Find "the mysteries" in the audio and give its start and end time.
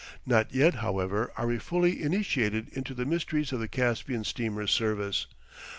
2.95-3.51